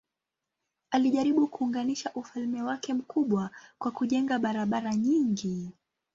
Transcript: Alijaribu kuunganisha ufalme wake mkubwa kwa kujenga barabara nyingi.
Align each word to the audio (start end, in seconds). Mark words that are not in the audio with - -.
Alijaribu 0.91 1.47
kuunganisha 1.47 2.11
ufalme 2.15 2.63
wake 2.63 2.93
mkubwa 2.93 3.49
kwa 3.79 3.91
kujenga 3.91 4.39
barabara 4.39 4.95
nyingi. 4.95 5.71